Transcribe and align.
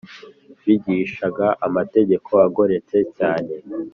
bigishaga 0.65 1.45
amateka 1.65 2.31
agoretse 2.47 2.97
cyane 3.17 3.53